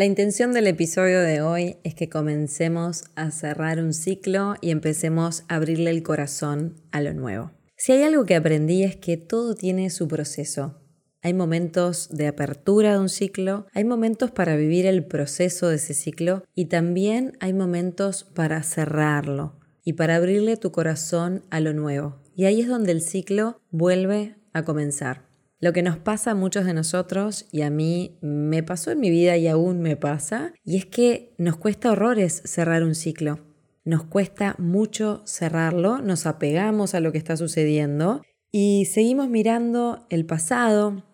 La 0.00 0.06
intención 0.06 0.54
del 0.54 0.66
episodio 0.66 1.20
de 1.20 1.42
hoy 1.42 1.76
es 1.84 1.94
que 1.94 2.08
comencemos 2.08 3.04
a 3.16 3.30
cerrar 3.30 3.80
un 3.80 3.92
ciclo 3.92 4.54
y 4.62 4.70
empecemos 4.70 5.44
a 5.48 5.56
abrirle 5.56 5.90
el 5.90 6.02
corazón 6.02 6.80
a 6.90 7.02
lo 7.02 7.12
nuevo. 7.12 7.50
Si 7.76 7.92
hay 7.92 8.04
algo 8.04 8.24
que 8.24 8.34
aprendí 8.34 8.82
es 8.82 8.96
que 8.96 9.18
todo 9.18 9.54
tiene 9.54 9.90
su 9.90 10.08
proceso. 10.08 10.80
Hay 11.20 11.34
momentos 11.34 12.08
de 12.08 12.28
apertura 12.28 12.94
de 12.94 12.98
un 12.98 13.10
ciclo, 13.10 13.66
hay 13.74 13.84
momentos 13.84 14.30
para 14.30 14.56
vivir 14.56 14.86
el 14.86 15.04
proceso 15.04 15.68
de 15.68 15.76
ese 15.76 15.92
ciclo 15.92 16.44
y 16.54 16.64
también 16.64 17.36
hay 17.38 17.52
momentos 17.52 18.24
para 18.24 18.62
cerrarlo 18.62 19.60
y 19.84 19.92
para 19.92 20.16
abrirle 20.16 20.56
tu 20.56 20.72
corazón 20.72 21.44
a 21.50 21.60
lo 21.60 21.74
nuevo. 21.74 22.22
Y 22.34 22.46
ahí 22.46 22.62
es 22.62 22.68
donde 22.68 22.92
el 22.92 23.02
ciclo 23.02 23.60
vuelve 23.70 24.36
a 24.54 24.64
comenzar. 24.64 25.29
Lo 25.60 25.74
que 25.74 25.82
nos 25.82 25.98
pasa 25.98 26.30
a 26.30 26.34
muchos 26.34 26.64
de 26.64 26.72
nosotros, 26.72 27.46
y 27.52 27.60
a 27.62 27.70
mí 27.70 28.16
me 28.22 28.62
pasó 28.62 28.90
en 28.90 29.00
mi 29.00 29.10
vida 29.10 29.36
y 29.36 29.46
aún 29.46 29.80
me 29.80 29.94
pasa, 29.94 30.54
y 30.64 30.78
es 30.78 30.86
que 30.86 31.34
nos 31.36 31.56
cuesta 31.56 31.92
horrores 31.92 32.42
cerrar 32.46 32.82
un 32.82 32.94
ciclo. 32.94 33.40
Nos 33.84 34.04
cuesta 34.04 34.54
mucho 34.58 35.22
cerrarlo, 35.26 36.00
nos 36.00 36.24
apegamos 36.24 36.94
a 36.94 37.00
lo 37.00 37.12
que 37.12 37.18
está 37.18 37.36
sucediendo 37.36 38.22
y 38.50 38.86
seguimos 38.86 39.28
mirando 39.28 40.06
el 40.08 40.24
pasado, 40.24 41.04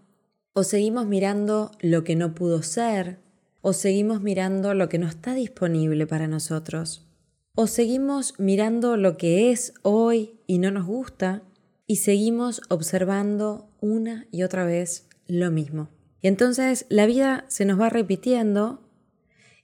o 0.52 0.62
seguimos 0.62 1.06
mirando 1.06 1.72
lo 1.80 2.04
que 2.04 2.16
no 2.16 2.34
pudo 2.34 2.62
ser, 2.62 3.18
o 3.62 3.72
seguimos 3.72 4.22
mirando 4.22 4.74
lo 4.74 4.88
que 4.88 4.98
no 4.98 5.08
está 5.08 5.34
disponible 5.34 6.06
para 6.06 6.28
nosotros, 6.28 7.06
o 7.56 7.66
seguimos 7.66 8.38
mirando 8.38 8.96
lo 8.96 9.16
que 9.16 9.50
es 9.50 9.74
hoy 9.82 10.38
y 10.46 10.58
no 10.58 10.70
nos 10.70 10.86
gusta, 10.86 11.42
y 11.86 11.96
seguimos 11.96 12.60
observando 12.68 13.70
una 13.80 14.26
y 14.30 14.42
otra 14.42 14.64
vez 14.64 15.08
lo 15.26 15.50
mismo. 15.50 15.88
Y 16.20 16.28
entonces 16.28 16.86
la 16.88 17.06
vida 17.06 17.44
se 17.48 17.64
nos 17.64 17.80
va 17.80 17.88
repitiendo 17.88 18.82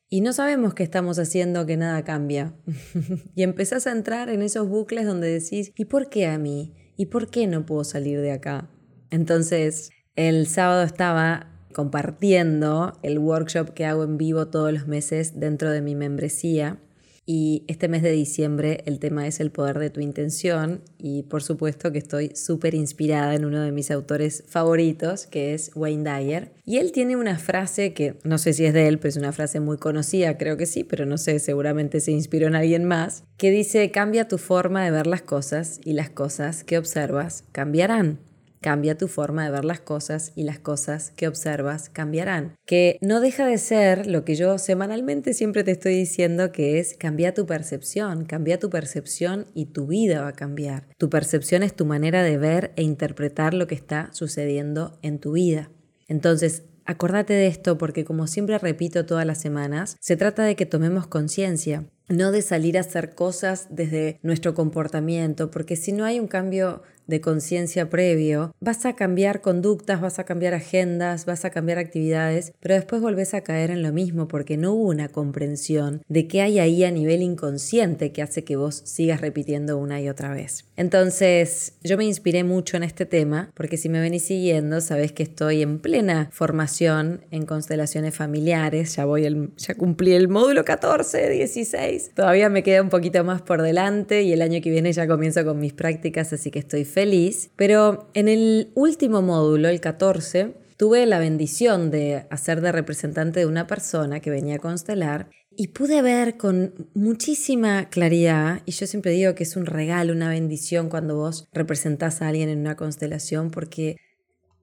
y 0.09 0.21
no 0.21 0.33
sabemos 0.33 0.75
qué 0.75 0.83
estamos 0.83 1.19
haciendo 1.19 1.67
que 1.67 1.77
nada 1.77 2.05
cambia. 2.05 2.55
y 3.35 3.43
empezás 3.43 3.87
a 3.87 3.93
entrar 3.93 4.29
en 4.29 4.43
esos 4.43 4.69
bucles 4.69 5.07
donde 5.07 5.29
decís, 5.29 5.73
¿y 5.75 5.87
por 5.87 6.11
qué 6.11 6.27
a 6.27 6.39
mí? 6.39 6.75
¿Y 6.97 7.07
por 7.07 7.31
qué 7.31 7.47
no 7.47 7.65
puedo 7.65 7.83
salir 7.83 8.21
de 8.21 8.33
acá? 8.33 8.71
Entonces, 9.11 9.91
el 10.15 10.47
sábado 10.47 10.83
estaba 10.83 11.49
compartiendo 11.73 12.99
el 13.03 13.19
workshop 13.19 13.71
que 13.71 13.87
hago 13.87 14.05
en 14.05 14.19
vivo 14.19 14.49
todos 14.49 14.73
los 14.73 14.87
meses 14.87 15.41
dentro 15.41 15.71
de 15.71 15.81
mi 15.81 15.95
membresía 15.95 16.79
y 17.25 17.65
este 17.69 17.89
mes 17.89 18.03
de 18.03 18.11
diciembre 18.11 18.83
el 18.87 18.99
tema 18.99 19.27
es 19.27 19.39
el 19.39 19.53
poder 19.53 19.79
de 19.79 19.91
tu 19.91 20.01
intención 20.01 20.83
y 20.99 21.23
por 21.25 21.43
supuesto 21.43 21.93
que 21.93 21.99
estoy 21.99 22.33
súper 22.35 22.75
inspirada 22.75 23.35
en 23.35 23.45
uno 23.45 23.61
de 23.61 23.71
mis 23.71 23.91
autores 23.91 24.45
favoritos 24.49 25.27
que 25.27 25.55
es 25.55 25.71
Wayne 25.75 26.11
Dyer. 26.11 26.53
Y 26.65 26.79
él 26.79 26.93
tiene 26.93 27.17
una 27.17 27.39
frase 27.39 27.93
que 27.93 28.19
no 28.25 28.39
sé 28.39 28.53
si 28.53 28.65
es 28.65 28.75
de 28.75 28.89
él, 28.89 28.99
pero 28.99 29.11
es 29.11 29.17
una 29.17 29.33
frase 29.33 29.61
muy 29.61 29.77
conocida, 29.77 30.37
creo 30.37 30.57
que 30.57 30.67
sí, 30.67 30.85
pero 30.85 31.07
no 31.07 31.17
sé, 31.17 31.39
seguramente 31.39 32.01
se 32.01 32.11
inspiró 32.13 32.49
en 32.49 32.57
alguien 32.57 32.85
más, 32.85 33.25
que 33.37 33.51
dice 33.51 33.91
cambia 33.91 34.29
tu 34.29 34.39
forma 34.39 34.85
de 34.85 34.91
ver 34.91 35.07
las 35.07 35.23
cosas 35.23 35.81
y 35.85 35.93
las 35.93 36.11
cosas 36.11 36.65
que 36.65 36.79
observas 36.79 37.45
cambiarán. 37.53 38.19
Cambia 38.63 38.97
tu 38.97 39.09
forma 39.09 39.45
de 39.45 39.51
ver 39.51 39.67
las 39.67 39.81
cosas 39.81 40.33
y 40.35 40.45
las 40.45 40.59
cosas 40.59 41.11
que 41.17 41.29
observas 41.29 41.91
cambiarán. 41.91 42.55
Que 42.65 42.97
no 43.03 43.21
deja 43.21 43.45
de 43.45 43.59
ser 43.59 44.07
lo 44.07 44.25
que 44.25 44.35
yo 44.35 44.57
semanalmente 44.57 45.35
siempre 45.35 45.65
te 45.65 45.73
estoy 45.73 45.95
diciendo 45.95 46.53
que 46.53 46.79
es 46.79 46.97
cambia 46.97 47.35
tu 47.35 47.45
percepción, 47.45 48.25
cambia 48.25 48.59
tu 48.59 48.71
percepción 48.71 49.47
y 49.53 49.67
tu 49.67 49.89
vida 49.89 50.23
va 50.23 50.29
a 50.29 50.33
cambiar. 50.33 50.87
Tu 50.97 51.11
percepción 51.11 51.63
es 51.63 51.75
tu 51.75 51.85
manera 51.85 52.23
de 52.23 52.39
ver 52.39 52.73
e 52.77 52.83
interpretar 52.83 53.53
lo 53.53 53.67
que 53.67 53.75
está 53.75 54.09
sucediendo 54.13 54.99
en 55.03 55.19
tu 55.19 55.33
vida. 55.33 55.71
Entonces, 56.09 56.63
Acordate 56.85 57.33
de 57.33 57.47
esto 57.47 57.79
porque 57.79 58.05
como 58.05 58.27
siempre 58.27 58.59
repito 58.59 59.07
todas 59.07 59.25
las 59.25 59.41
semanas, 59.41 59.97
se 60.01 60.17
trata 60.17 60.43
de 60.43 60.57
que 60.57 60.67
tomemos 60.67 61.07
conciencia, 61.07 61.85
no 62.09 62.33
de 62.33 62.43
salir 62.43 62.77
a 62.77 62.83
hacer 62.83 63.15
cosas 63.15 63.69
desde 63.71 64.19
nuestro 64.23 64.55
comportamiento, 64.55 65.51
porque 65.51 65.77
si 65.77 65.93
no 65.93 66.05
hay 66.05 66.21
un 66.21 66.29
cambio 66.29 66.83
de 67.07 67.21
conciencia 67.21 67.91
previo, 67.91 68.55
vas 68.61 68.87
a 68.87 68.95
cambiar 68.95 69.41
conductas, 69.41 70.01
vas 70.01 70.19
a 70.19 70.25
cambiar 70.25 70.55
agendas, 70.55 71.27
vas 71.27 71.45
a 71.45 71.51
cambiar 71.51 71.79
actividades, 71.79 72.53
pero 72.61 72.75
después 72.75 73.03
volvés 73.03 73.35
a 73.35 73.43
caer 73.43 73.71
en 73.71 73.83
lo 73.83 73.93
mismo 73.93 74.29
porque 74.29 74.57
no 74.57 74.73
hubo 74.73 74.89
una 74.89 75.09
comprensión 75.09 76.03
de 76.09 76.29
qué 76.29 76.41
hay 76.43 76.59
ahí 76.59 76.85
a 76.85 76.91
nivel 76.91 77.23
inconsciente 77.23 78.13
que 78.13 78.23
hace 78.23 78.45
que 78.45 78.57
vos 78.57 78.83
sigas 78.85 79.21
repitiendo 79.21 79.79
una 79.79 80.01
y 80.01 80.09
otra 80.09 80.33
vez. 80.33 80.65
Entonces, 80.77 81.75
yo 81.83 81.97
me 81.97 82.05
inspiré 82.05 82.45
mucho 82.45 82.77
en 82.77 82.83
este 82.85 83.05
tema 83.05 83.51
porque 83.55 83.77
si 83.77 83.89
me 83.89 84.01
venís 84.01 84.25
siguiendo, 84.25 84.81
sabés 84.81 85.13
que 85.13 85.23
estoy 85.23 85.63
en 85.63 85.81
plena 85.81 86.29
formación 86.33 87.25
en 87.31 87.47
constelaciones 87.47 88.15
familiares, 88.15 88.97
ya 88.97 89.05
voy 89.05 89.23
ya 89.57 89.75
cumplí 89.75 90.15
el 90.15 90.29
módulo 90.29 90.65
14, 90.65 91.29
16. 91.31 91.92
Todavía 92.15 92.49
me 92.49 92.63
queda 92.63 92.83
un 92.83 92.89
poquito 92.89 93.23
más 93.25 93.43
por 93.43 93.63
delante 93.63 94.23
y 94.23 94.33
el 94.33 94.43
año 94.43 94.61
que 94.63 94.71
viene 94.71 94.93
ya 94.93 95.07
comienzo 95.07 95.45
con 95.45 95.59
mis 95.59 95.73
prácticas, 95.73 96.33
así 96.33 96.51
que 96.51 96.59
estoy 96.59 96.85
feliz, 96.85 97.51
pero 97.57 98.09
en 98.15 98.29
el 98.29 98.71
último 98.75 99.23
módulo, 99.23 99.69
el 99.69 99.81
14, 99.81 100.55
tuve 100.77 101.07
la 101.07 101.19
bendición 101.19 101.91
de 101.91 102.27
hacer 102.31 102.61
de 102.61 102.73
representante 102.73 103.41
de 103.41 103.47
una 103.47 103.67
persona 103.67 104.21
que 104.21 104.31
venía 104.31 104.57
a 104.57 104.59
constelar 104.59 105.29
y 105.57 105.69
pude 105.69 106.03
ver 106.03 106.37
con 106.37 106.89
muchísima 106.95 107.89
claridad, 107.91 108.63
y 108.65 108.73
yo 108.73 108.87
siempre 108.87 109.13
digo 109.13 109.35
que 109.35 109.43
es 109.43 109.57
un 109.57 109.67
regalo, 109.67 110.13
una 110.13 110.31
bendición 110.31 110.89
cuando 110.89 111.17
vos 111.17 111.47
representás 111.53 112.23
a 112.23 112.29
alguien 112.29 112.49
en 112.49 112.61
una 112.61 112.77
constelación, 112.77 113.51
porque 113.51 113.97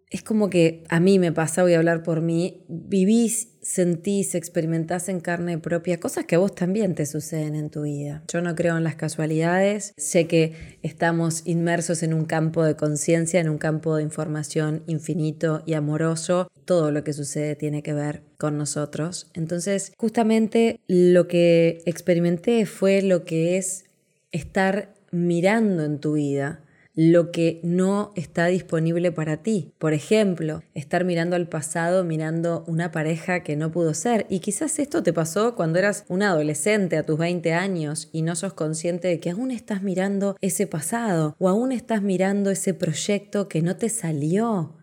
es 0.10 0.24
como 0.24 0.50
que 0.50 0.84
a 0.90 1.00
mí 1.00 1.20
me 1.20 1.32
pasa, 1.32 1.62
voy 1.62 1.74
a 1.74 1.78
hablar 1.78 2.02
por 2.02 2.22
mí, 2.22 2.64
vivís, 2.68 3.50
sentís, 3.62 4.34
experimentás 4.34 5.08
en 5.08 5.20
carne 5.20 5.60
propia 5.60 6.00
cosas 6.00 6.26
que 6.26 6.36
a 6.36 6.40
vos 6.40 6.56
también 6.56 6.96
te 6.96 7.06
suceden 7.06 7.54
en 7.54 7.70
tu 7.70 7.84
vida. 7.84 8.24
Yo 8.28 8.42
no 8.42 8.56
creo 8.56 8.76
en 8.78 8.84
las 8.84 8.96
casualidades, 8.96 9.94
sé 9.98 10.26
que 10.26 10.78
estamos 10.82 11.44
inmersos 11.46 12.02
en 12.02 12.16
un 12.16 12.26
campo 12.26 12.64
de 12.64 12.76
conciencia, 12.76 13.40
en 13.40 13.50
un 13.50 13.60
campo 13.60 13.96
de 13.96 14.04
información 14.04 14.82
infinito 14.88 15.62
y 15.68 15.74
amoroso. 15.74 16.50
Todo 16.66 16.92
lo 16.92 17.04
que 17.04 17.14
sucede 17.14 17.56
tiene 17.56 17.84
que 17.84 17.94
ver 17.94 18.24
con 18.38 18.58
nosotros. 18.58 19.30
Entonces, 19.36 19.92
justamente 19.98 20.80
lo 20.88 21.28
que 21.28 21.84
experimenté 21.86 22.66
fue 22.66 23.04
lo 23.04 23.26
que 23.26 23.58
es 23.58 23.86
estar 24.32 24.96
mirando 25.12 25.84
en 25.84 26.00
tu 26.00 26.14
vida 26.14 26.64
lo 27.02 27.32
que 27.32 27.62
no 27.64 28.12
está 28.18 28.48
disponible 28.48 29.14
para 29.14 29.38
ti. 29.38 29.72
Por 29.78 29.94
ejemplo, 29.94 30.64
estar 30.74 31.06
mirando 31.06 31.38
al 31.38 31.48
pasado, 31.48 32.04
mirando 32.04 32.66
una 32.68 32.92
pareja 32.92 33.42
que 33.42 33.56
no 33.56 33.72
pudo 33.72 33.94
ser. 33.94 34.26
Y 34.28 34.42
quizás 34.42 34.80
esto 34.80 35.02
te 35.02 35.14
pasó 35.14 35.56
cuando 35.56 35.80
eras 35.80 36.04
un 36.10 36.24
adolescente 36.24 36.98
a 36.98 37.06
tus 37.06 37.18
20 37.18 37.54
años 37.54 38.10
y 38.12 38.22
no 38.22 38.36
sos 38.36 38.52
consciente 38.52 39.08
de 39.08 39.22
que 39.22 39.30
aún 39.30 39.50
estás 39.52 39.82
mirando 39.82 40.36
ese 40.42 40.68
pasado 40.68 41.38
o 41.40 41.48
aún 41.48 41.72
estás 41.72 42.02
mirando 42.02 42.52
ese 42.52 42.74
proyecto 42.74 43.48
que 43.48 43.62
no 43.62 43.78
te 43.78 43.88
salió. 43.88 44.76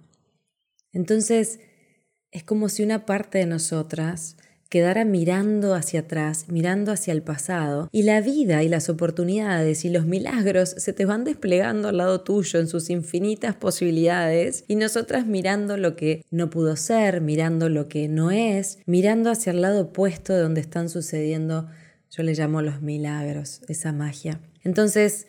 Entonces, 0.94 1.60
es 2.30 2.44
como 2.44 2.70
si 2.70 2.82
una 2.82 3.04
parte 3.04 3.36
de 3.36 3.46
nosotras 3.46 4.38
quedara 4.68 5.04
mirando 5.04 5.74
hacia 5.74 6.00
atrás, 6.00 6.46
mirando 6.48 6.92
hacia 6.92 7.12
el 7.12 7.22
pasado, 7.22 7.88
y 7.92 8.02
la 8.02 8.20
vida 8.20 8.62
y 8.62 8.68
las 8.68 8.88
oportunidades 8.88 9.84
y 9.84 9.90
los 9.90 10.06
milagros 10.06 10.70
se 10.76 10.92
te 10.92 11.04
van 11.04 11.24
desplegando 11.24 11.88
al 11.88 11.98
lado 11.98 12.22
tuyo 12.22 12.58
en 12.58 12.66
sus 12.66 12.90
infinitas 12.90 13.54
posibilidades, 13.54 14.64
y 14.66 14.76
nosotras 14.76 15.26
mirando 15.26 15.76
lo 15.76 15.96
que 15.96 16.24
no 16.30 16.50
pudo 16.50 16.76
ser, 16.76 17.20
mirando 17.20 17.68
lo 17.68 17.88
que 17.88 18.08
no 18.08 18.30
es, 18.30 18.78
mirando 18.86 19.30
hacia 19.30 19.52
el 19.52 19.62
lado 19.62 19.82
opuesto 19.82 20.32
de 20.32 20.40
donde 20.40 20.60
están 20.60 20.88
sucediendo, 20.88 21.68
yo 22.10 22.22
le 22.22 22.34
llamo 22.34 22.62
los 22.62 22.82
milagros, 22.82 23.62
esa 23.68 23.92
magia. 23.92 24.40
Entonces, 24.64 25.26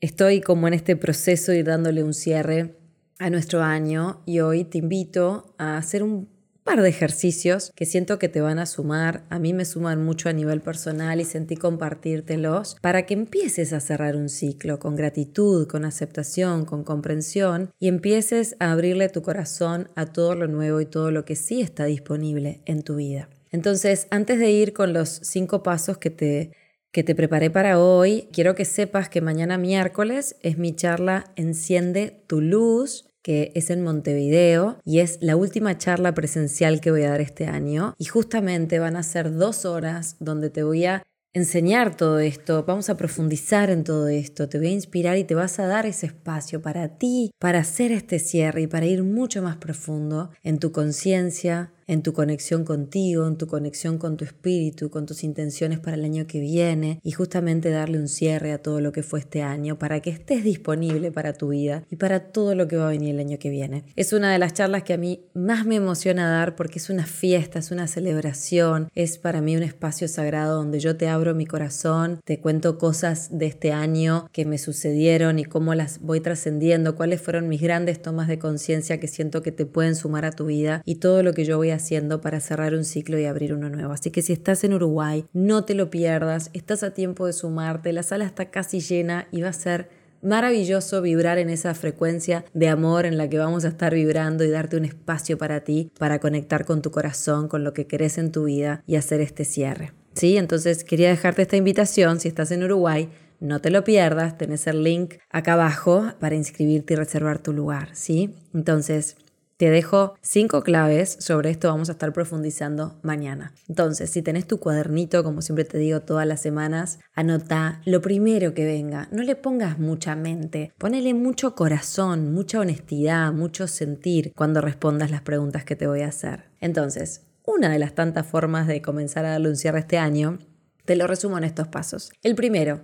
estoy 0.00 0.40
como 0.40 0.68
en 0.68 0.74
este 0.74 0.96
proceso 0.96 1.52
y 1.52 1.62
dándole 1.62 2.02
un 2.02 2.12
cierre 2.12 2.76
a 3.18 3.30
nuestro 3.30 3.62
año 3.62 4.20
y 4.26 4.40
hoy 4.40 4.64
te 4.64 4.78
invito 4.78 5.54
a 5.56 5.76
hacer 5.76 6.02
un 6.02 6.31
par 6.64 6.82
de 6.82 6.88
ejercicios 6.88 7.72
que 7.74 7.86
siento 7.86 8.18
que 8.18 8.28
te 8.28 8.40
van 8.40 8.58
a 8.58 8.66
sumar, 8.66 9.24
a 9.30 9.38
mí 9.38 9.52
me 9.52 9.64
suman 9.64 10.04
mucho 10.04 10.28
a 10.28 10.32
nivel 10.32 10.60
personal 10.60 11.20
y 11.20 11.24
sentí 11.24 11.56
compartírtelos 11.56 12.76
para 12.80 13.04
que 13.06 13.14
empieces 13.14 13.72
a 13.72 13.80
cerrar 13.80 14.16
un 14.16 14.28
ciclo 14.28 14.78
con 14.78 14.96
gratitud, 14.96 15.66
con 15.66 15.84
aceptación, 15.84 16.64
con 16.64 16.84
comprensión 16.84 17.70
y 17.78 17.88
empieces 17.88 18.56
a 18.60 18.72
abrirle 18.72 19.08
tu 19.08 19.22
corazón 19.22 19.88
a 19.96 20.06
todo 20.06 20.34
lo 20.34 20.48
nuevo 20.48 20.80
y 20.80 20.86
todo 20.86 21.10
lo 21.10 21.24
que 21.24 21.36
sí 21.36 21.60
está 21.60 21.84
disponible 21.84 22.62
en 22.64 22.82
tu 22.82 22.96
vida. 22.96 23.28
Entonces, 23.50 24.06
antes 24.10 24.38
de 24.38 24.50
ir 24.50 24.72
con 24.72 24.92
los 24.92 25.08
cinco 25.22 25.62
pasos 25.62 25.98
que 25.98 26.10
te 26.10 26.52
que 26.92 27.02
te 27.02 27.14
preparé 27.14 27.50
para 27.50 27.80
hoy. 27.80 28.28
Quiero 28.32 28.54
que 28.54 28.66
sepas 28.66 29.08
que 29.08 29.22
mañana 29.22 29.56
miércoles 29.58 30.36
es 30.42 30.58
mi 30.58 30.76
charla 30.76 31.24
Enciende 31.36 32.22
tu 32.26 32.42
luz 32.42 33.06
que 33.22 33.52
es 33.54 33.70
en 33.70 33.82
Montevideo 33.82 34.78
y 34.84 34.98
es 34.98 35.18
la 35.20 35.36
última 35.36 35.78
charla 35.78 36.12
presencial 36.14 36.80
que 36.80 36.90
voy 36.90 37.02
a 37.02 37.10
dar 37.10 37.20
este 37.20 37.46
año. 37.46 37.94
Y 37.98 38.06
justamente 38.06 38.78
van 38.78 38.96
a 38.96 39.02
ser 39.02 39.34
dos 39.34 39.64
horas 39.64 40.16
donde 40.20 40.50
te 40.50 40.62
voy 40.62 40.84
a 40.84 41.02
enseñar 41.34 41.96
todo 41.96 42.18
esto, 42.18 42.64
vamos 42.66 42.90
a 42.90 42.96
profundizar 42.96 43.70
en 43.70 43.84
todo 43.84 44.08
esto, 44.08 44.48
te 44.48 44.58
voy 44.58 44.68
a 44.68 44.72
inspirar 44.72 45.16
y 45.16 45.24
te 45.24 45.34
vas 45.34 45.58
a 45.58 45.66
dar 45.66 45.86
ese 45.86 46.06
espacio 46.06 46.60
para 46.60 46.98
ti, 46.98 47.30
para 47.38 47.60
hacer 47.60 47.90
este 47.90 48.18
cierre 48.18 48.62
y 48.62 48.66
para 48.66 48.84
ir 48.84 49.02
mucho 49.02 49.40
más 49.40 49.56
profundo 49.56 50.30
en 50.42 50.58
tu 50.58 50.72
conciencia, 50.72 51.72
en 51.86 52.02
tu 52.02 52.12
conexión 52.12 52.64
contigo, 52.64 53.26
en 53.26 53.36
tu 53.36 53.46
conexión 53.46 53.98
con 53.98 54.16
tu 54.16 54.24
espíritu, 54.24 54.90
con 54.90 55.06
tus 55.06 55.24
intenciones 55.24 55.78
para 55.78 55.96
el 55.96 56.04
año 56.04 56.26
que 56.26 56.40
viene 56.40 57.00
y 57.02 57.12
justamente 57.12 57.70
darle 57.70 57.98
un 57.98 58.08
cierre 58.08 58.52
a 58.52 58.58
todo 58.58 58.80
lo 58.80 58.92
que 58.92 59.02
fue 59.02 59.20
este 59.20 59.42
año 59.42 59.78
para 59.78 60.00
que 60.00 60.10
estés 60.10 60.44
disponible 60.44 61.12
para 61.12 61.32
tu 61.32 61.48
vida 61.48 61.84
y 61.90 61.96
para 61.96 62.32
todo 62.32 62.54
lo 62.54 62.68
que 62.68 62.76
va 62.76 62.86
a 62.86 62.90
venir 62.90 63.14
el 63.14 63.20
año 63.20 63.38
que 63.38 63.50
viene. 63.50 63.84
Es 63.96 64.12
una 64.12 64.32
de 64.32 64.38
las 64.38 64.54
charlas 64.54 64.82
que 64.82 64.94
a 64.94 64.98
mí 64.98 65.24
más 65.34 65.66
me 65.66 65.76
emociona 65.76 66.30
dar 66.30 66.54
porque 66.56 66.78
es 66.78 66.90
una 66.90 67.06
fiesta, 67.06 67.58
es 67.58 67.70
una 67.70 67.86
celebración, 67.86 68.88
es 68.94 69.18
para 69.18 69.40
mí 69.40 69.56
un 69.56 69.62
espacio 69.62 70.08
sagrado 70.08 70.56
donde 70.56 70.80
yo 70.80 70.96
te 70.96 71.08
abro 71.08 71.34
mi 71.34 71.46
corazón, 71.46 72.20
te 72.24 72.40
cuento 72.40 72.78
cosas 72.78 73.38
de 73.38 73.46
este 73.46 73.72
año 73.72 74.28
que 74.32 74.44
me 74.44 74.58
sucedieron 74.58 75.38
y 75.38 75.44
cómo 75.44 75.74
las 75.74 76.00
voy 76.00 76.20
trascendiendo, 76.20 76.96
cuáles 76.96 77.20
fueron 77.20 77.48
mis 77.48 77.60
grandes 77.60 78.00
tomas 78.00 78.28
de 78.28 78.38
conciencia 78.38 79.00
que 79.00 79.08
siento 79.08 79.42
que 79.42 79.52
te 79.52 79.66
pueden 79.66 79.94
sumar 79.94 80.24
a 80.24 80.32
tu 80.32 80.46
vida 80.46 80.82
y 80.84 80.96
todo 80.96 81.22
lo 81.22 81.32
que 81.34 81.44
yo 81.44 81.56
voy 81.56 81.70
haciendo 81.72 82.20
para 82.20 82.40
cerrar 82.40 82.74
un 82.74 82.84
ciclo 82.84 83.18
y 83.18 83.24
abrir 83.24 83.54
uno 83.54 83.68
nuevo. 83.68 83.92
Así 83.92 84.10
que 84.10 84.22
si 84.22 84.32
estás 84.32 84.64
en 84.64 84.74
Uruguay, 84.74 85.24
no 85.32 85.64
te 85.64 85.74
lo 85.74 85.90
pierdas, 85.90 86.50
estás 86.52 86.82
a 86.82 86.94
tiempo 86.94 87.26
de 87.26 87.32
sumarte, 87.32 87.92
la 87.92 88.02
sala 88.02 88.24
está 88.24 88.50
casi 88.50 88.80
llena 88.80 89.26
y 89.30 89.42
va 89.42 89.48
a 89.48 89.54
ser 89.54 89.88
maravilloso 90.22 91.02
vibrar 91.02 91.38
en 91.38 91.50
esa 91.50 91.74
frecuencia 91.74 92.44
de 92.54 92.68
amor 92.68 93.06
en 93.06 93.18
la 93.18 93.28
que 93.28 93.38
vamos 93.38 93.64
a 93.64 93.68
estar 93.68 93.92
vibrando 93.92 94.44
y 94.44 94.50
darte 94.50 94.76
un 94.76 94.84
espacio 94.84 95.36
para 95.36 95.60
ti, 95.60 95.90
para 95.98 96.20
conectar 96.20 96.64
con 96.64 96.80
tu 96.80 96.90
corazón, 96.90 97.48
con 97.48 97.64
lo 97.64 97.72
que 97.72 97.86
querés 97.86 98.18
en 98.18 98.30
tu 98.30 98.44
vida 98.44 98.82
y 98.86 98.96
hacer 98.96 99.20
este 99.20 99.44
cierre. 99.44 99.92
¿Sí? 100.14 100.36
Entonces 100.36 100.84
quería 100.84 101.08
dejarte 101.08 101.42
esta 101.42 101.56
invitación, 101.56 102.20
si 102.20 102.28
estás 102.28 102.50
en 102.50 102.62
Uruguay, 102.62 103.08
no 103.40 103.60
te 103.60 103.70
lo 103.70 103.82
pierdas, 103.82 104.38
tenés 104.38 104.68
el 104.68 104.84
link 104.84 105.14
acá 105.30 105.54
abajo 105.54 106.12
para 106.20 106.36
inscribirte 106.36 106.94
y 106.94 106.96
reservar 106.96 107.40
tu 107.42 107.52
lugar, 107.52 107.88
¿sí? 107.92 108.36
Entonces, 108.54 109.16
te 109.62 109.70
dejo 109.70 110.16
cinco 110.20 110.64
claves, 110.64 111.16
sobre 111.20 111.50
esto 111.50 111.68
vamos 111.68 111.88
a 111.88 111.92
estar 111.92 112.12
profundizando 112.12 112.98
mañana. 113.02 113.54
Entonces, 113.68 114.10
si 114.10 114.20
tenés 114.20 114.48
tu 114.48 114.58
cuadernito, 114.58 115.22
como 115.22 115.40
siempre 115.40 115.64
te 115.64 115.78
digo 115.78 116.00
todas 116.00 116.26
las 116.26 116.42
semanas, 116.42 116.98
anota 117.14 117.80
lo 117.84 118.02
primero 118.02 118.54
que 118.54 118.64
venga, 118.64 119.06
no 119.12 119.22
le 119.22 119.36
pongas 119.36 119.78
mucha 119.78 120.16
mente, 120.16 120.72
ponele 120.78 121.14
mucho 121.14 121.54
corazón, 121.54 122.34
mucha 122.34 122.58
honestidad, 122.58 123.32
mucho 123.32 123.68
sentir 123.68 124.32
cuando 124.34 124.60
respondas 124.60 125.12
las 125.12 125.22
preguntas 125.22 125.64
que 125.64 125.76
te 125.76 125.86
voy 125.86 126.00
a 126.00 126.08
hacer. 126.08 126.46
Entonces, 126.60 127.20
una 127.46 127.68
de 127.68 127.78
las 127.78 127.94
tantas 127.94 128.26
formas 128.26 128.66
de 128.66 128.82
comenzar 128.82 129.24
a 129.26 129.30
darle 129.30 129.50
un 129.50 129.56
cierre 129.56 129.78
este 129.78 129.96
año, 129.96 130.40
te 130.84 130.96
lo 130.96 131.06
resumo 131.06 131.38
en 131.38 131.44
estos 131.44 131.68
pasos. 131.68 132.10
El 132.24 132.34
primero, 132.34 132.80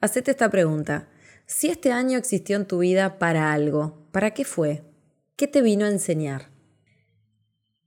hacete 0.00 0.30
esta 0.30 0.48
pregunta. 0.48 1.10
Si 1.44 1.68
este 1.68 1.92
año 1.92 2.16
existió 2.16 2.56
en 2.56 2.64
tu 2.64 2.78
vida 2.78 3.18
para 3.18 3.52
algo, 3.52 4.08
¿para 4.12 4.30
qué 4.30 4.46
fue? 4.46 4.90
¿Qué 5.36 5.46
te 5.46 5.62
vino 5.62 5.86
a 5.86 5.90
enseñar? 5.90 6.50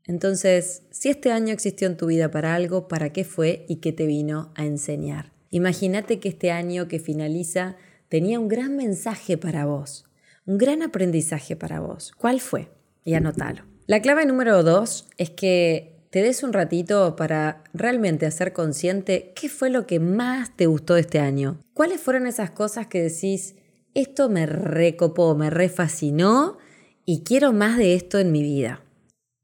Entonces, 0.07 0.83
si 0.91 1.09
este 1.09 1.31
año 1.31 1.53
existió 1.53 1.87
en 1.87 1.97
tu 1.97 2.07
vida 2.07 2.31
para 2.31 2.55
algo, 2.55 2.87
¿para 2.87 3.11
qué 3.11 3.23
fue 3.23 3.65
y 3.69 3.77
qué 3.77 3.91
te 3.91 4.05
vino 4.05 4.51
a 4.55 4.65
enseñar? 4.65 5.31
Imagínate 5.51 6.19
que 6.19 6.29
este 6.29 6.51
año 6.51 6.87
que 6.87 6.99
finaliza 6.99 7.75
tenía 8.09 8.39
un 8.39 8.47
gran 8.47 8.75
mensaje 8.75 9.37
para 9.37 9.65
vos, 9.65 10.05
un 10.45 10.57
gran 10.57 10.81
aprendizaje 10.81 11.55
para 11.55 11.79
vos. 11.79 12.11
¿Cuál 12.17 12.41
fue? 12.41 12.69
Y 13.03 13.13
anótalo. 13.13 13.63
La 13.87 14.01
clave 14.01 14.25
número 14.25 14.63
dos 14.63 15.07
es 15.17 15.29
que 15.29 16.07
te 16.09 16.23
des 16.23 16.43
un 16.43 16.53
ratito 16.53 17.15
para 17.15 17.63
realmente 17.73 18.25
hacer 18.25 18.53
consciente 18.53 19.33
qué 19.35 19.49
fue 19.49 19.69
lo 19.69 19.85
que 19.85 19.99
más 19.99 20.55
te 20.55 20.65
gustó 20.65 20.95
de 20.95 21.01
este 21.01 21.19
año. 21.19 21.59
¿Cuáles 21.73 22.01
fueron 22.01 22.25
esas 22.25 22.51
cosas 22.51 22.87
que 22.87 23.03
decís, 23.03 23.55
esto 23.93 24.29
me 24.29 24.45
recopó, 24.45 25.35
me 25.35 25.49
refascinó 25.49 26.57
y 27.05 27.23
quiero 27.23 27.53
más 27.53 27.77
de 27.77 27.93
esto 27.93 28.19
en 28.19 28.31
mi 28.31 28.41
vida. 28.41 28.81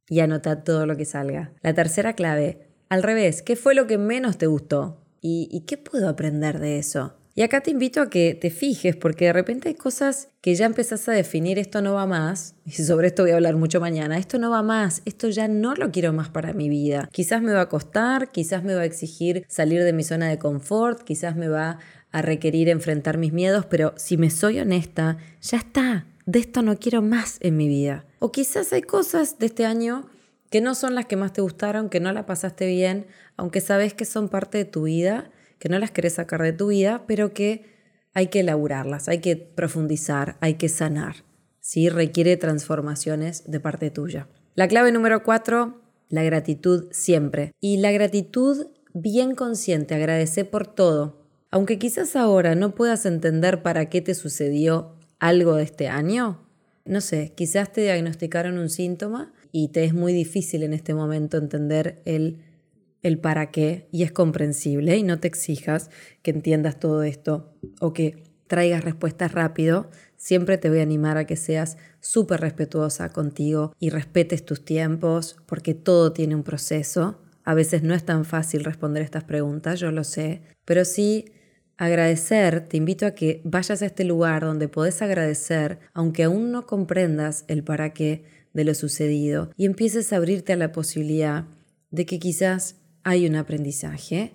Y 0.09 0.19
anota 0.19 0.63
todo 0.63 0.85
lo 0.85 0.97
que 0.97 1.05
salga. 1.05 1.53
La 1.61 1.73
tercera 1.73 2.13
clave, 2.13 2.67
al 2.89 3.03
revés, 3.03 3.41
¿qué 3.41 3.55
fue 3.55 3.75
lo 3.75 3.87
que 3.87 3.97
menos 3.97 4.37
te 4.37 4.47
gustó? 4.47 4.97
¿Y, 5.21 5.63
qué 5.67 5.77
puedo 5.77 6.09
aprender 6.09 6.59
de 6.59 6.79
eso? 6.79 7.13
Y 7.35 7.43
acá 7.43 7.61
te 7.61 7.71
invito 7.71 8.01
a 8.01 8.09
que 8.09 8.33
te 8.33 8.49
fijes, 8.49 8.95
porque 8.95 9.25
de 9.25 9.33
repente 9.33 9.69
hay 9.69 9.75
cosas 9.75 10.29
que 10.41 10.55
ya 10.55 10.65
empezás 10.65 11.07
a 11.07 11.13
definir, 11.13 11.59
esto 11.59 11.81
no 11.81 11.93
va 11.93 12.05
más, 12.05 12.55
y 12.65 12.71
sobre 12.71 13.07
esto 13.07 13.23
voy 13.23 13.31
a 13.31 13.35
hablar 13.35 13.55
mucho 13.55 13.79
mañana, 13.79 14.17
esto 14.17 14.37
no 14.39 14.49
va 14.49 14.63
más, 14.63 15.03
esto 15.05 15.29
ya 15.29 15.47
no 15.47 15.75
lo 15.75 15.91
quiero 15.91 16.11
más 16.11 16.27
para 16.27 16.53
mi 16.53 16.67
vida. 16.67 17.07
Quizás 17.11 17.41
me 17.41 17.53
va 17.53 17.61
a 17.61 17.69
costar, 17.69 18.31
quizás 18.31 18.63
me 18.63 18.73
va 18.73 18.81
a 18.81 18.85
exigir 18.85 19.45
salir 19.47 19.83
de 19.83 19.93
mi 19.93 20.03
zona 20.03 20.27
de 20.27 20.39
confort, 20.39 21.03
quizás 21.03 21.37
me 21.37 21.47
va 21.47 21.77
a 22.11 22.21
requerir 22.21 22.67
enfrentar 22.67 23.17
mis 23.17 23.31
miedos, 23.31 23.65
pero 23.67 23.93
si 23.95 24.17
me 24.17 24.29
soy 24.29 24.59
honesta, 24.59 25.17
ya 25.41 25.59
está, 25.59 26.05
de 26.31 26.39
esto 26.39 26.61
no 26.61 26.77
quiero 26.77 27.01
más 27.01 27.39
en 27.41 27.57
mi 27.57 27.67
vida. 27.67 28.05
O 28.19 28.31
quizás 28.31 28.71
hay 28.71 28.83
cosas 28.83 29.37
de 29.37 29.47
este 29.47 29.65
año 29.65 30.07
que 30.49 30.61
no 30.61 30.75
son 30.75 30.95
las 30.95 31.05
que 31.05 31.17
más 31.17 31.33
te 31.33 31.41
gustaron, 31.41 31.89
que 31.89 31.99
no 31.99 32.13
la 32.13 32.25
pasaste 32.25 32.67
bien, 32.67 33.07
aunque 33.35 33.59
sabes 33.59 33.93
que 33.93 34.05
son 34.05 34.29
parte 34.29 34.57
de 34.57 34.63
tu 34.63 34.83
vida, 34.83 35.29
que 35.59 35.67
no 35.67 35.77
las 35.77 35.91
querés 35.91 36.13
sacar 36.13 36.41
de 36.41 36.53
tu 36.53 36.67
vida, 36.67 37.03
pero 37.05 37.33
que 37.33 37.65
hay 38.13 38.27
que 38.27 38.39
elaborarlas, 38.39 39.09
hay 39.09 39.19
que 39.19 39.35
profundizar, 39.35 40.37
hay 40.39 40.53
que 40.53 40.69
sanar. 40.69 41.25
¿sí? 41.59 41.89
Requiere 41.89 42.37
transformaciones 42.37 43.43
de 43.51 43.59
parte 43.59 43.91
tuya. 43.91 44.29
La 44.55 44.69
clave 44.69 44.93
número 44.93 45.23
cuatro, 45.23 45.81
la 46.07 46.23
gratitud 46.23 46.87
siempre. 46.91 47.51
Y 47.59 47.77
la 47.77 47.91
gratitud 47.91 48.67
bien 48.93 49.35
consciente, 49.35 49.95
agradecer 49.95 50.49
por 50.49 50.65
todo. 50.65 51.27
Aunque 51.49 51.77
quizás 51.77 52.15
ahora 52.15 52.55
no 52.55 52.73
puedas 52.73 53.05
entender 53.05 53.61
para 53.61 53.89
qué 53.89 53.99
te 53.99 54.15
sucedió 54.15 54.95
algo 55.21 55.55
de 55.55 55.63
este 55.63 55.87
año? 55.87 56.41
No 56.83 56.99
sé, 56.99 57.31
quizás 57.35 57.71
te 57.71 57.81
diagnosticaron 57.81 58.57
un 58.57 58.69
síntoma 58.69 59.31
y 59.51 59.69
te 59.69 59.85
es 59.85 59.93
muy 59.93 60.13
difícil 60.13 60.63
en 60.63 60.73
este 60.73 60.93
momento 60.95 61.37
entender 61.37 62.01
el, 62.05 62.39
el 63.03 63.19
para 63.19 63.51
qué 63.51 63.87
y 63.91 64.03
es 64.03 64.11
comprensible 64.11 64.97
y 64.97 65.03
no 65.03 65.19
te 65.19 65.27
exijas 65.27 65.91
que 66.23 66.31
entiendas 66.31 66.79
todo 66.79 67.03
esto 67.03 67.53
o 67.79 67.93
que 67.93 68.23
traigas 68.47 68.83
respuestas 68.83 69.31
rápido. 69.31 69.91
Siempre 70.17 70.57
te 70.57 70.69
voy 70.69 70.79
a 70.79 70.83
animar 70.83 71.17
a 71.17 71.25
que 71.25 71.35
seas 71.35 71.77
súper 71.99 72.41
respetuosa 72.41 73.09
contigo 73.09 73.73
y 73.79 73.91
respetes 73.91 74.43
tus 74.43 74.65
tiempos 74.65 75.37
porque 75.45 75.75
todo 75.75 76.13
tiene 76.13 76.35
un 76.35 76.43
proceso. 76.43 77.21
A 77.43 77.53
veces 77.53 77.83
no 77.83 77.93
es 77.93 78.03
tan 78.03 78.25
fácil 78.25 78.63
responder 78.63 79.03
estas 79.03 79.23
preguntas, 79.23 79.79
yo 79.79 79.91
lo 79.91 80.03
sé, 80.03 80.41
pero 80.65 80.83
sí 80.83 81.25
Agradecer, 81.81 82.67
te 82.67 82.77
invito 82.77 83.07
a 83.07 83.15
que 83.15 83.41
vayas 83.43 83.81
a 83.81 83.87
este 83.87 84.03
lugar 84.03 84.43
donde 84.43 84.67
podés 84.67 85.01
agradecer, 85.01 85.79
aunque 85.95 86.21
aún 86.21 86.51
no 86.51 86.67
comprendas 86.67 87.43
el 87.47 87.63
para 87.63 87.91
qué 87.91 88.23
de 88.53 88.65
lo 88.65 88.75
sucedido, 88.75 89.49
y 89.57 89.65
empieces 89.65 90.13
a 90.13 90.17
abrirte 90.17 90.53
a 90.53 90.57
la 90.57 90.73
posibilidad 90.73 91.45
de 91.89 92.05
que 92.05 92.19
quizás 92.19 92.75
hay 93.01 93.25
un 93.25 93.35
aprendizaje 93.35 94.33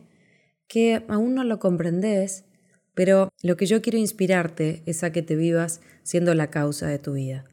que 0.66 1.04
aún 1.06 1.36
no 1.36 1.44
lo 1.44 1.60
comprendes, 1.60 2.46
pero 2.94 3.28
lo 3.44 3.56
que 3.56 3.66
yo 3.66 3.80
quiero 3.80 3.98
inspirarte 3.98 4.82
es 4.84 5.04
a 5.04 5.12
que 5.12 5.22
te 5.22 5.36
vivas 5.36 5.80
siendo 6.02 6.34
la 6.34 6.50
causa 6.50 6.88
de 6.88 6.98
tu 6.98 7.12
vida 7.12 7.44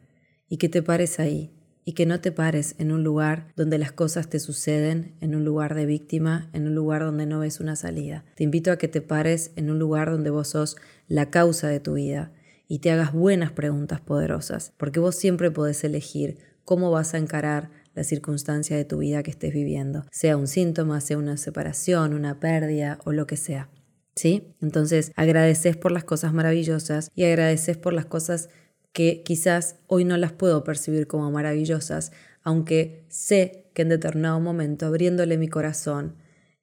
y 0.50 0.58
que 0.58 0.70
te 0.70 0.82
pares 0.82 1.20
ahí 1.20 1.52
y 1.86 1.94
que 1.94 2.06
no 2.06 2.20
te 2.20 2.32
pares 2.32 2.76
en 2.78 2.92
un 2.92 3.04
lugar 3.04 3.48
donde 3.56 3.78
las 3.78 3.92
cosas 3.92 4.30
te 4.30 4.40
suceden, 4.40 5.16
en 5.22 5.36
un 5.36 5.44
lugar 5.44 5.76
de 5.76 5.86
víctima, 5.86 6.50
en 6.54 6.68
un 6.68 6.76
lugar 6.76 7.04
donde 7.04 7.26
no 7.26 7.40
ves 7.40 7.60
una 7.60 7.76
salida. 7.76 8.26
Te 8.36 8.44
invito 8.44 8.72
a 8.72 8.78
que 8.78 8.88
te 8.88 9.02
pares 9.02 9.52
en 9.56 9.70
un 9.70 9.80
lugar 9.80 10.12
donde 10.12 10.30
vos 10.30 10.50
sos 10.50 10.78
la 11.08 11.30
causa 11.30 11.68
de 11.68 11.80
tu 11.80 11.94
vida 11.94 12.32
y 12.68 12.80
te 12.80 12.92
hagas 12.92 13.14
buenas 13.14 13.52
preguntas 13.52 14.02
poderosas, 14.02 14.74
porque 14.78 15.00
vos 15.00 15.16
siempre 15.16 15.52
podés 15.52 15.84
elegir 15.84 16.38
cómo 16.66 16.92
vas 16.92 17.14
a 17.14 17.18
encarar 17.18 17.70
la 17.94 18.04
circunstancia 18.04 18.76
de 18.76 18.86
tu 18.86 19.00
vida 19.00 19.22
que 19.22 19.32
estés 19.32 19.54
viviendo, 19.54 20.06
sea 20.12 20.38
un 20.38 20.48
síntoma, 20.48 21.02
sea 21.02 21.18
una 21.18 21.38
separación, 21.38 22.14
una 22.14 22.40
pérdida 22.40 23.00
o 23.06 23.12
lo 23.12 23.28
que 23.28 23.38
sea. 23.38 23.70
¿Sí? 24.16 24.54
Entonces, 24.62 25.12
agradeces 25.16 25.76
por 25.76 25.92
las 25.92 26.04
cosas 26.04 26.34
maravillosas 26.34 27.10
y 27.16 27.24
agradeces 27.24 27.78
por 27.78 27.94
las 27.94 28.06
cosas 28.06 28.50
que 28.94 29.24
quizás 29.24 29.78
hoy 29.88 30.06
no 30.06 30.18
las 30.18 30.32
puedo 30.32 30.64
percibir 30.64 31.08
como 31.08 31.30
maravillosas, 31.32 32.12
aunque 32.44 33.06
sé 33.10 33.72
que 33.74 33.82
en 33.82 33.90
determinado 33.90 34.40
momento, 34.40 34.86
abriéndole 34.86 35.38
mi 35.38 35.48
corazón 35.48 36.16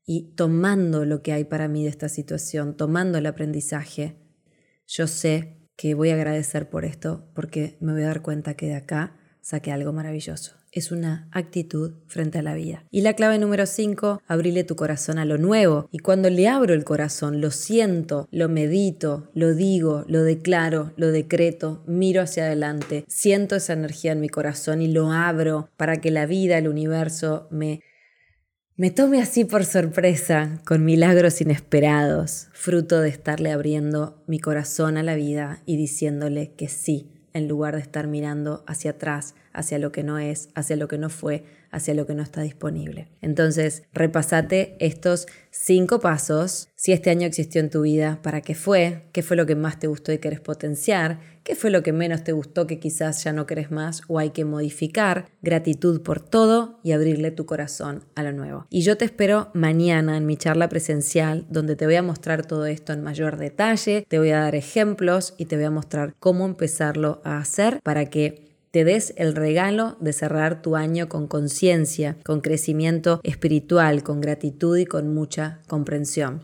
y 0.07 0.33
tomando 0.37 1.05
lo 1.05 1.23
que 1.23 1.33
hay 1.33 1.45
para 1.45 1.69
mí 1.69 1.83
de 1.83 1.91
esta 1.91 2.09
situación, 2.09 2.77
tomando 2.77 3.19
el 3.19 3.27
aprendizaje, 3.27 4.17
yo 4.87 5.07
sé 5.07 5.59
que 5.77 5.95
voy 5.95 6.11
a 6.11 6.15
agradecer 6.15 6.71
por 6.71 6.85
esto 6.85 7.31
porque 7.35 7.77
me 7.81 7.93
voy 7.93 8.03
a 8.03 8.09
dar 8.09 8.23
cuenta 8.23 8.55
que 8.55 8.67
de 8.67 8.75
acá 8.75 9.17
saqué 9.41 9.73
algo 9.73 9.93
maravilloso 9.93 10.60
es 10.73 10.93
una 10.93 11.29
actitud 11.33 11.95
frente 12.07 12.39
a 12.39 12.43
la 12.43 12.55
vida. 12.55 12.85
Y 12.91 13.03
la 13.03 13.15
clave 13.15 13.39
número 13.39 13.67
5, 13.67 14.23
abrile 14.27 14.65
tu 14.65 14.77
corazón 14.77 15.19
a 15.19 15.25
lo 15.25 15.39
nuevo. 15.39 15.89
Y 15.91 15.99
cuando 15.99 16.31
le 16.31 16.49
abro 16.49 16.75
el 16.75 16.85
corazón, 16.85 17.41
lo 17.41 17.51
siento, 17.51 18.29
lo 18.31 18.49
medito, 18.49 19.31
lo 19.35 19.55
digo, 19.55 20.05
lo 20.09 20.23
declaro, 20.23 20.93
lo 20.97 21.11
decreto, 21.11 21.83
miro 21.87 22.23
hacia 22.23 22.45
adelante, 22.45 23.05
siento 23.09 23.57
esa 23.57 23.73
energía 23.73 24.13
en 24.13 24.21
mi 24.21 24.29
corazón 24.29 24.83
y 24.83 24.89
lo 24.89 25.11
abro 25.11 25.71
para 25.77 26.01
que 26.01 26.11
la 26.11 26.27
vida, 26.27 26.59
el 26.59 26.69
universo 26.69 27.49
me 27.51 27.81
me 28.81 28.91
tome 28.91 29.21
así 29.21 29.45
por 29.45 29.67
sorpresa, 29.67 30.63
con 30.65 30.87
milagros 30.87 31.43
inesperados, 31.43 32.49
fruto 32.55 33.01
de 33.01 33.11
estarle 33.11 33.53
abriendo 33.53 34.25
mi 34.27 34.39
corazón 34.39 34.97
a 34.97 35.03
la 35.03 35.17
vida 35.17 35.61
y 35.67 35.77
diciéndole 35.77 36.55
que 36.55 36.69
sí, 36.69 37.13
en 37.35 37.47
lugar 37.47 37.75
de 37.75 37.83
estar 37.83 38.07
mirando 38.07 38.65
hacia 38.67 38.93
atrás, 38.93 39.35
hacia 39.53 39.79
lo 39.79 39.93
que 39.93 40.03
no 40.03 40.19
es, 40.19 40.49
hacia 40.55 40.77
lo 40.77 40.89
que 40.89 40.99
no 40.99 41.11
fue, 41.11 41.45
hacia 41.71 41.95
lo 41.95 42.07
que 42.07 42.15
no 42.15 42.23
está 42.23 42.43
disponible. 42.43 43.09
Entonces, 43.21 43.85
repasate 43.93 44.77
estos 44.81 45.27
cinco 45.51 46.01
pasos. 46.01 46.69
Si 46.75 46.93
este 46.93 47.11
año 47.11 47.27
existió 47.27 47.61
en 47.61 47.71
tu 47.71 47.83
vida, 47.83 48.21
¿para 48.23 48.41
qué 48.41 48.55
fue? 48.55 49.05
¿Qué 49.13 49.23
fue 49.23 49.37
lo 49.37 49.47
que 49.47 49.55
más 49.55 49.79
te 49.79 49.87
gustó 49.87 50.13
y 50.13 50.19
querés 50.19 50.41
potenciar? 50.41 51.21
¿Qué 51.45 51.55
fue 51.55 51.71
lo 51.71 51.83
que 51.83 51.93
menos 51.93 52.23
te 52.23 52.33
gustó 52.33 52.67
que 52.67 52.79
quizás 52.79 53.25
ya 53.25 53.33
no 53.33 53.47
querés 53.47 53.71
más 53.71 54.03
o 54.09 54.19
hay 54.19 54.31
que 54.31 54.45
modificar? 54.45 55.31
Gratitud 55.43 56.03
por 56.03 56.21
todo 56.21 56.79
y 56.83 56.93
abrirle 56.93 57.31
tu 57.31 57.47
corazón 57.47 58.05
a 58.15 58.23
lo 58.23 58.33
nuevo. 58.33 58.67
Y 58.69 58.83
yo 58.83 58.97
te 58.97 59.07
espero 59.07 59.51
mañana 59.55 60.17
en 60.17 60.27
mi 60.27 60.37
charla 60.37 60.69
presencial 60.69 61.47
donde 61.49 61.77
te 61.77 61.87
voy 61.87 61.97
a 61.97 62.03
mostrar 62.03 62.47
todo 62.47 62.67
esto 62.67 62.93
en 62.93 63.03
mayor 63.03 63.37
detalle, 63.37 64.05
te 64.07 64.19
voy 64.19 64.31
a 64.31 64.41
dar 64.41 64.55
ejemplos 64.55 65.35
y 65.39 65.47
te 65.47 65.57
voy 65.57 65.65
a 65.65 65.71
mostrar 65.71 66.15
cómo 66.19 66.45
empezarlo 66.45 67.21
a 67.25 67.39
hacer 67.39 67.81
para 67.83 68.07
que 68.07 68.50
te 68.71 68.85
des 68.85 69.13
el 69.17 69.35
regalo 69.35 69.97
de 70.01 70.13
cerrar 70.13 70.63
tu 70.63 70.77
año 70.77 71.09
con 71.09 71.27
conciencia, 71.27 72.17
con 72.25 72.41
crecimiento 72.41 73.21
espiritual, 73.25 74.03
con 74.03 74.21
gratitud 74.21 74.77
y 74.77 74.87
con 74.87 75.13
mucha 75.13 75.61
comprensión. 75.67 76.43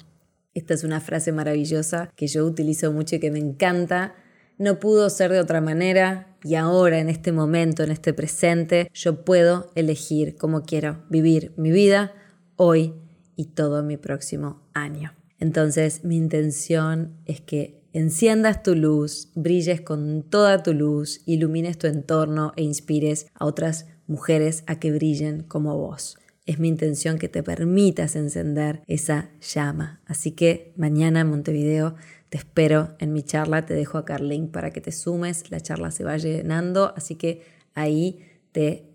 Esta 0.54 0.74
es 0.74 0.84
una 0.84 1.00
frase 1.00 1.32
maravillosa 1.32 2.10
que 2.16 2.26
yo 2.26 2.44
utilizo 2.44 2.90
mucho 2.92 3.16
y 3.16 3.20
que 3.20 3.30
me 3.30 3.38
encanta. 3.38 4.14
No 4.58 4.80
pudo 4.80 5.10
ser 5.10 5.30
de 5.30 5.38
otra 5.38 5.60
manera 5.60 6.36
y 6.42 6.54
ahora, 6.54 6.98
en 6.98 7.08
este 7.08 7.30
momento, 7.30 7.82
en 7.82 7.90
este 7.90 8.14
presente, 8.14 8.90
yo 8.94 9.24
puedo 9.24 9.70
elegir 9.74 10.36
cómo 10.36 10.62
quiero 10.62 11.04
vivir 11.10 11.52
mi 11.56 11.70
vida 11.70 12.14
hoy 12.56 12.94
y 13.36 13.46
todo 13.46 13.82
mi 13.82 13.98
próximo 13.98 14.62
año. 14.72 15.12
Entonces, 15.38 16.04
mi 16.04 16.16
intención 16.16 17.18
es 17.26 17.40
que 17.40 17.82
enciendas 17.96 18.62
tu 18.62 18.74
luz, 18.74 19.30
brilles 19.34 19.80
con 19.80 20.22
toda 20.22 20.62
tu 20.62 20.74
luz, 20.74 21.22
ilumines 21.24 21.78
tu 21.78 21.86
entorno 21.86 22.52
e 22.54 22.62
inspires 22.62 23.26
a 23.34 23.46
otras 23.46 23.86
mujeres 24.06 24.64
a 24.66 24.78
que 24.78 24.92
brillen 24.92 25.42
como 25.42 25.78
vos. 25.78 26.18
Es 26.44 26.58
mi 26.58 26.68
intención 26.68 27.18
que 27.18 27.30
te 27.30 27.42
permitas 27.42 28.14
encender 28.14 28.82
esa 28.86 29.30
llama. 29.40 30.02
Así 30.04 30.32
que 30.32 30.74
mañana 30.76 31.20
en 31.20 31.30
Montevideo 31.30 31.94
te 32.28 32.36
espero 32.36 32.94
en 32.98 33.14
mi 33.14 33.22
charla, 33.22 33.64
te 33.64 33.72
dejo 33.72 33.96
acá 33.96 34.16
el 34.16 34.28
link 34.28 34.50
para 34.50 34.72
que 34.72 34.82
te 34.82 34.92
sumes, 34.92 35.50
la 35.50 35.60
charla 35.60 35.90
se 35.90 36.04
va 36.04 36.18
llenando, 36.18 36.92
así 36.96 37.14
que 37.14 37.42
ahí 37.74 38.20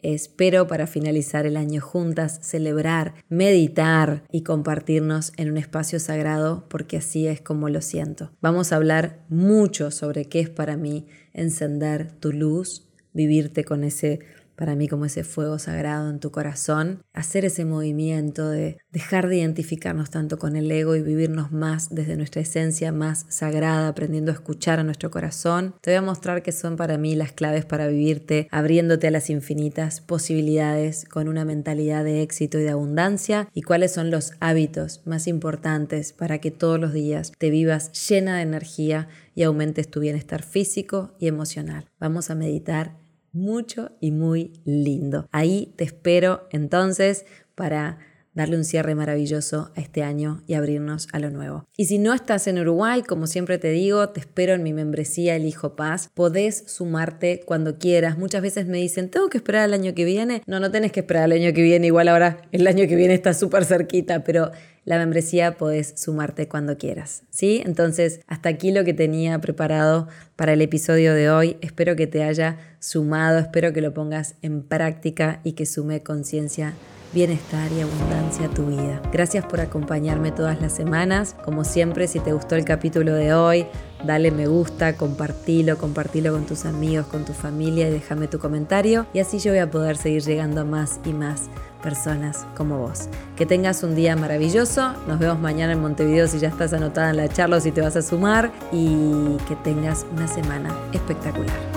espero 0.02 0.68
para 0.68 0.88
finalizar 0.88 1.46
el 1.46 1.56
año 1.56 1.82
juntas, 1.82 2.40
celebrar, 2.42 3.14
meditar 3.30 4.24
y 4.32 4.44
compartirnos 4.44 5.34
en 5.38 5.52
un 5.52 5.58
espacio 5.58 6.00
sagrado 6.00 6.66
porque 6.70 6.98
así 6.98 7.28
es 7.28 7.42
como 7.42 7.70
lo 7.70 7.82
siento. 7.82 8.32
Vamos 8.42 8.72
a 8.72 8.78
hablar 8.78 9.24
mucho 9.30 9.92
sobre 9.92 10.26
qué 10.26 10.40
es 10.40 10.50
para 10.50 10.78
mí 10.78 11.06
encender 11.34 12.12
tu 12.20 12.32
luz, 12.32 12.88
vivirte 13.14 13.64
con 13.64 13.84
ese 13.84 14.20
para 14.62 14.76
mí 14.76 14.88
como 14.88 15.06
ese 15.06 15.24
fuego 15.24 15.58
sagrado 15.58 16.08
en 16.08 16.20
tu 16.20 16.30
corazón, 16.30 17.02
hacer 17.14 17.46
ese 17.46 17.66
movimiento 17.66 18.48
de 18.48 18.78
dejar 18.92 19.28
de 19.28 19.38
identificarnos 19.38 20.12
tanto 20.12 20.38
con 20.38 20.56
el 20.56 20.72
ego 20.72 20.96
y 20.96 21.02
vivirnos 21.02 21.52
más 21.52 21.90
desde 21.90 22.16
nuestra 22.16 22.44
esencia 22.44 22.92
más 22.92 23.26
sagrada, 23.28 23.88
aprendiendo 23.88 24.32
a 24.32 24.36
escuchar 24.36 24.80
a 24.80 24.84
nuestro 24.84 25.10
corazón. 25.10 25.74
Te 25.82 25.90
voy 25.90 25.98
a 25.98 26.04
mostrar 26.04 26.44
qué 26.44 26.52
son 26.52 26.76
para 26.76 27.00
mí 27.00 27.16
las 27.16 27.32
claves 27.32 27.66
para 27.66 27.88
vivirte, 27.88 28.50
abriéndote 28.52 29.08
a 29.08 29.12
las 29.12 29.32
infinitas 29.32 30.00
posibilidades 30.00 31.06
con 31.06 31.28
una 31.28 31.44
mentalidad 31.44 32.04
de 32.04 32.22
éxito 32.22 32.60
y 32.60 32.62
de 32.62 32.70
abundancia 32.70 33.50
y 33.56 33.64
cuáles 33.64 33.92
son 33.92 34.12
los 34.12 34.34
hábitos 34.42 35.02
más 35.06 35.26
importantes 35.26 36.14
para 36.14 36.38
que 36.38 36.52
todos 36.52 36.80
los 36.80 36.94
días 36.94 37.32
te 37.36 37.50
vivas 37.50 37.92
llena 38.08 38.36
de 38.36 38.44
energía 38.44 39.08
y 39.34 39.42
aumentes 39.42 39.90
tu 39.90 40.02
bienestar 40.02 40.44
físico 40.44 41.16
y 41.18 41.26
emocional. 41.26 41.90
Vamos 42.00 42.30
a 42.30 42.36
meditar 42.36 43.01
mucho 43.32 43.92
y 44.00 44.12
muy 44.12 44.54
lindo. 44.66 45.28
Ahí 45.32 45.74
te 45.78 45.84
espero 45.84 46.48
entonces 46.52 47.26
para 47.56 48.00
darle 48.34 48.56
un 48.56 48.64
cierre 48.64 48.96
maravilloso 48.96 49.72
a 49.76 49.82
este 49.82 50.04
año 50.04 50.42
y 50.48 50.54
abrirnos 50.54 51.08
a 51.12 51.20
lo 51.20 51.30
nuevo. 51.30 51.66
Y 51.76 51.86
si 51.86 51.98
no 51.98 52.14
estás 52.14 52.48
en 52.48 52.60
Uruguay, 52.60 53.04
como 53.04 53.28
siempre 53.28 53.58
te 53.58 53.70
digo, 53.72 54.08
te 54.10 54.22
espero 54.22 54.54
en 54.54 54.64
mi 54.64 54.74
membresía 54.74 55.36
El 55.36 55.46
Hijo 55.46 55.76
Paz. 55.76 56.10
Podés 56.14 56.64
sumarte 56.68 57.42
cuando 57.46 57.78
quieras. 57.78 58.18
Muchas 58.18 58.42
veces 58.42 58.68
me 58.68 58.78
dicen, 58.78 59.10
¿tengo 59.10 59.30
que 59.30 59.38
esperar 59.38 59.68
el 59.68 59.74
año 59.74 59.94
que 59.94 60.06
viene? 60.06 60.44
No, 60.46 60.60
no 60.60 60.72
tenés 60.72 60.92
que 60.92 61.02
esperar 61.02 61.26
el 61.26 61.44
año 61.44 61.54
que 61.54 61.62
viene. 61.62 61.88
Igual 61.88 62.08
ahora 62.08 62.42
el 62.52 62.68
año 62.68 62.88
que 62.88 62.96
viene 62.96 63.14
está 63.14 63.34
súper 63.34 63.66
cerquita, 63.66 64.24
pero 64.24 64.52
la 64.84 64.98
membresía 64.98 65.58
podés 65.58 65.94
sumarte 65.96 66.48
cuando 66.48 66.78
quieras. 66.78 67.24
¿Sí? 67.30 67.62
Entonces, 67.66 68.22
hasta 68.28 68.50
aquí 68.50 68.72
lo 68.72 68.84
que 68.84 68.94
tenía 68.94 69.40
preparado 69.40 70.08
para 70.36 70.54
el 70.54 70.62
episodio 70.62 71.14
de 71.14 71.30
hoy. 71.30 71.58
Espero 71.62 71.96
que 71.96 72.08
te 72.08 72.24
haya 72.24 72.58
sumado, 72.80 73.40
espero 73.40 73.74
que 73.74 73.82
lo 73.82 73.94
pongas 73.94 74.36
en 74.42 74.64
práctica 74.64 75.40
y 75.44 75.54
que 75.54 75.66
sume 75.66 76.04
conciencia 76.04 76.74
bienestar 77.14 77.72
y 77.72 77.82
abundancia 77.82 78.48
a 78.48 78.50
tu 78.50 78.68
vida. 78.68 79.02
Gracias 79.12 79.46
por 79.46 79.60
acompañarme 79.60 80.32
todas 80.32 80.62
las 80.62 80.74
semanas. 80.74 81.36
Como 81.44 81.64
siempre, 81.64 82.08
si 82.08 82.20
te 82.20 82.34
gustó 82.34 82.56
el 82.56 82.66
capítulo 82.66 83.14
de 83.14 83.34
hoy, 83.34 83.68
dale 84.06 84.32
me 84.32 84.48
gusta, 84.48 84.96
compartilo, 84.96 85.78
compartilo 85.78 86.32
con 86.32 86.46
tus 86.46 86.66
amigos, 86.66 87.08
con 87.08 87.26
tu 87.26 87.34
familia 87.34 87.88
y 87.88 87.92
déjame 87.92 88.28
tu 88.28 88.40
comentario. 88.40 89.06
Y 89.14 89.20
así 89.20 89.40
yo 89.40 89.52
voy 89.52 89.60
a 89.60 89.70
poder 89.70 89.98
seguir 89.98 90.24
llegando 90.24 90.62
a 90.62 90.66
más 90.66 91.00
y 91.06 91.14
más 91.14 91.50
personas 91.82 92.46
como 92.56 92.78
vos. 92.78 93.10
Que 93.36 93.46
tengas 93.46 93.84
un 93.84 93.96
día 93.96 94.16
maravilloso. 94.16 94.94
Nos 95.08 95.20
vemos 95.20 95.40
mañana 95.40 95.74
en 95.74 95.82
Montevideo 95.82 96.28
si 96.28 96.40
ya 96.40 96.50
estás 96.50 96.74
anotada 96.74 97.10
en 97.10 97.18
la 97.18 97.28
charla 97.28 97.58
o 97.58 97.60
si 97.60 97.72
te 97.72 97.82
vas 97.82 97.96
a 97.96 98.02
sumar. 98.02 98.52
Y 98.72 99.38
que 99.48 99.56
tengas 99.64 100.06
una 100.14 100.28
semana 100.28 100.74
espectacular. 100.94 101.71